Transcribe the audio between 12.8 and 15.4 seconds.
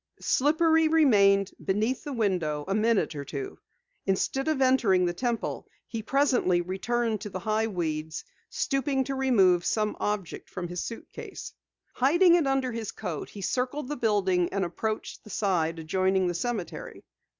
coat, he circled the building and approached the